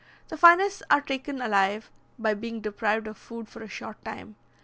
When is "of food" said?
3.05-3.47